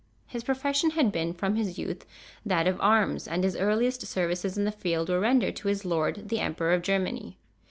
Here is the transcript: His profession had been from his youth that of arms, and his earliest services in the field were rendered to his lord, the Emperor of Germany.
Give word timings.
His 0.25 0.43
profession 0.43 0.89
had 0.89 1.11
been 1.11 1.31
from 1.31 1.55
his 1.57 1.77
youth 1.77 2.07
that 2.43 2.65
of 2.65 2.81
arms, 2.81 3.27
and 3.27 3.43
his 3.43 3.55
earliest 3.55 4.01
services 4.07 4.57
in 4.57 4.63
the 4.63 4.71
field 4.71 5.09
were 5.09 5.19
rendered 5.19 5.55
to 5.57 5.67
his 5.67 5.85
lord, 5.85 6.29
the 6.29 6.39
Emperor 6.39 6.73
of 6.73 6.81
Germany. 6.81 7.37